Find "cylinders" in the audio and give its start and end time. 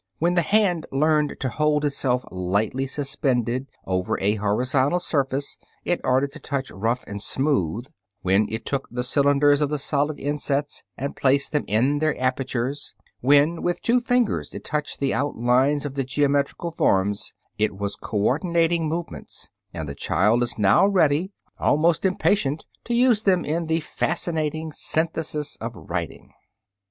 9.03-9.61